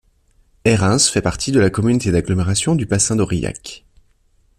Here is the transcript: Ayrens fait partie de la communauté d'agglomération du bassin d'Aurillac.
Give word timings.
Ayrens 0.65 1.11
fait 1.11 1.21
partie 1.21 1.51
de 1.51 1.59
la 1.59 1.69
communauté 1.69 2.11
d'agglomération 2.11 2.73
du 2.73 2.87
bassin 2.87 3.15
d'Aurillac. 3.17 3.85